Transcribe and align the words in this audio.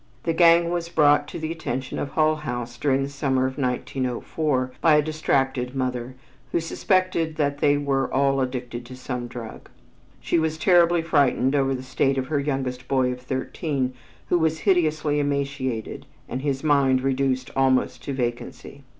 The 0.23 0.33
gang 0.33 0.71
was 0.71 0.89
brought 0.89 1.27
to 1.27 1.37
the 1.37 1.51
attention 1.51 1.99
of 1.99 2.09
Hull 2.09 2.37
House 2.37 2.75
during 2.75 3.03
the 3.03 3.07
summer 3.09 3.45
of 3.45 3.59
1904 3.59 4.71
by 4.81 4.95
a 4.95 5.01
distracted 5.03 5.75
mother, 5.75 6.15
who 6.51 6.59
suspected 6.59 7.35
that 7.35 7.59
they 7.59 7.77
were 7.77 8.11
all 8.11 8.41
addicted 8.41 8.83
to 8.87 8.95
some 8.95 9.27
drug. 9.27 9.69
She 10.19 10.39
was 10.39 10.57
terribly 10.57 11.03
frightened 11.03 11.53
over 11.53 11.75
the 11.75 11.83
state 11.83 12.17
of 12.17 12.25
her 12.29 12.39
youngest 12.39 12.87
boy 12.87 13.11
of 13.11 13.21
thirteen, 13.21 13.93
who 14.29 14.39
was 14.39 14.61
hideously 14.61 15.19
emaciated 15.19 16.07
and 16.27 16.41
his 16.41 16.63
mind 16.63 17.01
reduced 17.03 17.51
almost 17.55 18.03
to 18.05 18.13
vacancy. 18.13 18.81